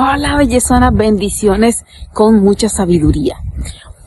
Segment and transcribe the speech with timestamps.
[0.00, 3.34] Hola, bellezona, bendiciones con mucha sabiduría.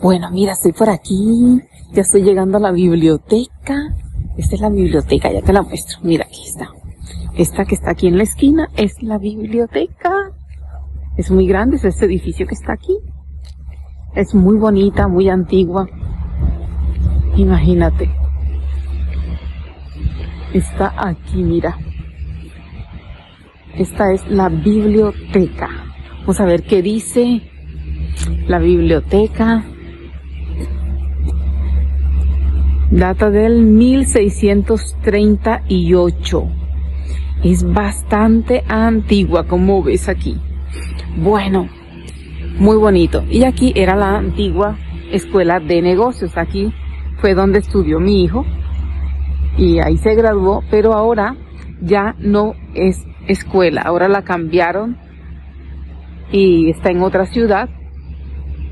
[0.01, 3.93] Bueno, mira, estoy por aquí, ya estoy llegando a la biblioteca.
[4.37, 5.97] Esta es la biblioteca, ya te la muestro.
[6.03, 6.69] Mira, aquí está.
[7.35, 10.31] Esta que está aquí en la esquina es la biblioteca.
[11.17, 12.97] Es muy grande, es este edificio que está aquí.
[14.15, 15.89] Es muy bonita, muy antigua.
[17.35, 18.09] Imagínate.
[20.53, 21.77] Está aquí, mira.
[23.77, 25.69] Esta es la biblioteca.
[26.21, 27.41] Vamos a ver qué dice
[28.47, 29.63] la biblioteca.
[32.91, 36.49] Data del 1638.
[37.43, 40.35] Es bastante antigua, como ves aquí.
[41.17, 41.69] Bueno,
[42.59, 43.23] muy bonito.
[43.29, 44.77] Y aquí era la antigua
[45.11, 46.37] escuela de negocios.
[46.37, 46.73] Aquí
[47.19, 48.45] fue donde estudió mi hijo.
[49.57, 51.35] Y ahí se graduó, pero ahora
[51.81, 53.81] ya no es escuela.
[53.81, 54.97] Ahora la cambiaron
[56.31, 57.69] y está en otra ciudad.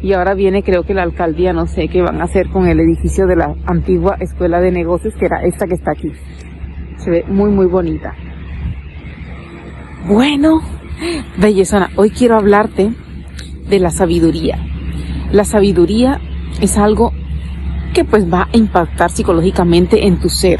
[0.01, 2.79] Y ahora viene, creo que la alcaldía, no sé qué van a hacer con el
[2.79, 6.13] edificio de la antigua escuela de negocios, que era esta que está aquí.
[6.97, 8.15] Se ve muy, muy bonita.
[10.07, 10.61] Bueno,
[11.37, 12.91] bellezona, hoy quiero hablarte
[13.69, 14.57] de la sabiduría.
[15.31, 16.19] La sabiduría
[16.61, 17.11] es algo
[17.93, 20.59] que pues va a impactar psicológicamente en tu ser.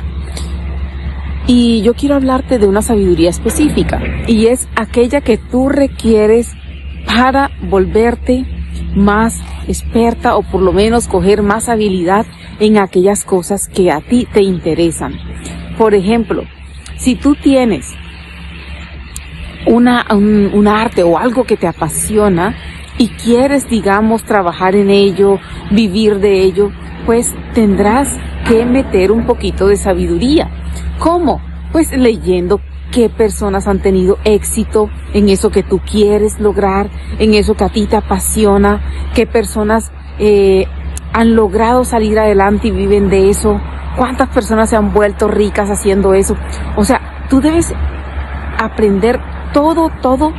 [1.52, 6.54] Y yo quiero hablarte de una sabiduría específica y es aquella que tú requieres
[7.08, 8.46] para volverte
[8.96, 12.28] más experta o por lo menos coger más habilidad
[12.60, 15.16] en aquellas cosas que a ti te interesan.
[15.76, 16.44] Por ejemplo,
[16.98, 17.96] si tú tienes
[19.66, 22.56] una, un, arte o algo que te apasiona
[23.00, 25.40] y quieres, digamos, trabajar en ello,
[25.72, 26.70] vivir de ello,
[27.06, 28.10] pues tendrás
[28.46, 30.50] que meter un poquito de sabiduría.
[31.00, 31.42] ¿Cómo?
[31.72, 32.60] Pues leyendo
[32.92, 36.90] qué personas han tenido éxito en eso que tú quieres lograr,
[37.20, 38.82] en eso que a ti te apasiona,
[39.16, 40.66] qué personas eh,
[41.14, 43.62] han logrado salir adelante y viven de eso,
[43.96, 46.36] cuántas personas se han vuelto ricas haciendo eso.
[46.76, 47.74] O sea, tú debes
[48.58, 49.22] aprender
[49.54, 50.34] todo, todo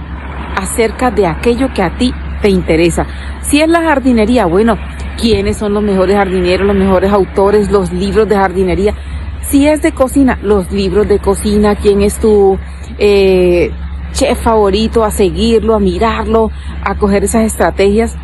[0.56, 3.06] acerca de aquello que a ti te interesa.
[3.42, 4.78] Si es la jardinería, bueno,
[5.20, 8.94] ¿quiénes son los mejores jardineros, los mejores autores, los libros de jardinería?
[9.42, 12.58] Si es de cocina, los libros de cocina, quién es tu
[12.98, 13.70] eh,
[14.12, 16.50] chef favorito, a seguirlo, a mirarlo,
[16.82, 18.16] a coger esas estrategias.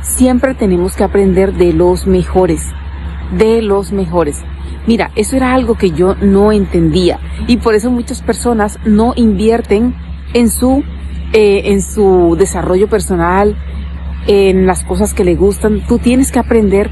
[0.00, 2.66] Siempre tenemos que aprender de los mejores,
[3.36, 4.42] de los mejores.
[4.86, 9.94] Mira, eso era algo que yo no entendía y por eso muchas personas no invierten
[10.32, 10.82] en su,
[11.32, 13.56] eh, en su desarrollo personal,
[14.26, 15.80] en las cosas que le gustan.
[15.86, 16.90] Tú tienes que aprender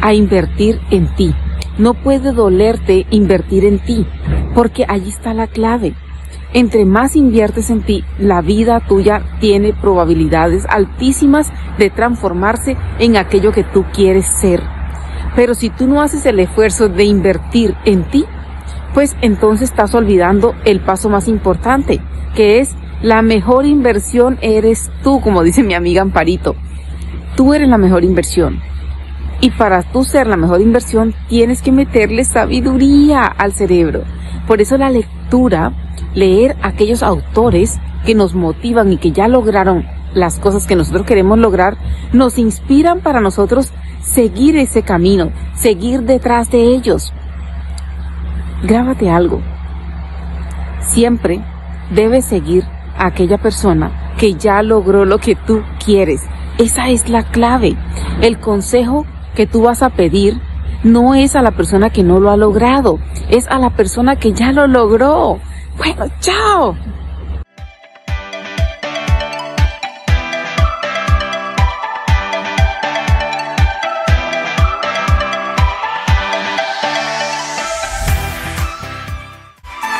[0.00, 1.34] a invertir en ti.
[1.78, 4.06] No puede dolerte invertir en ti,
[4.54, 5.94] porque allí está la clave.
[6.52, 13.52] Entre más inviertes en ti, la vida tuya tiene probabilidades altísimas de transformarse en aquello
[13.52, 14.62] que tú quieres ser.
[15.34, 18.24] Pero si tú no haces el esfuerzo de invertir en ti,
[18.94, 22.00] pues entonces estás olvidando el paso más importante,
[22.34, 22.74] que es
[23.06, 26.56] la mejor inversión eres tú, como dice mi amiga Amparito.
[27.36, 28.60] Tú eres la mejor inversión.
[29.40, 34.02] Y para tú ser la mejor inversión, tienes que meterle sabiduría al cerebro.
[34.48, 35.72] Por eso la lectura,
[36.14, 41.38] leer aquellos autores que nos motivan y que ya lograron las cosas que nosotros queremos
[41.38, 41.76] lograr,
[42.12, 47.12] nos inspiran para nosotros seguir ese camino, seguir detrás de ellos.
[48.64, 49.42] Grábate algo.
[50.80, 51.40] Siempre
[51.94, 52.64] debes seguir
[52.98, 56.22] a aquella persona que ya logró lo que tú quieres.
[56.58, 57.76] Esa es la clave.
[58.22, 60.40] El consejo que tú vas a pedir
[60.82, 62.98] no es a la persona que no lo ha logrado,
[63.28, 65.38] es a la persona que ya lo logró.
[65.76, 66.76] Bueno, chao.